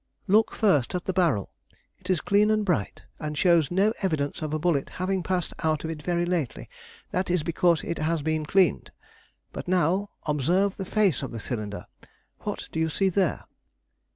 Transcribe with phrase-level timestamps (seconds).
[0.25, 1.51] "Look first at the barrel;
[1.99, 5.83] it is clean and bright, and shows no evidence of a bullet having passed out
[5.83, 6.67] of it very lately;
[7.11, 8.91] that is because it has been cleaned.
[9.53, 11.85] But now, observe the face of the cylinder:
[12.39, 13.45] what do you see there?"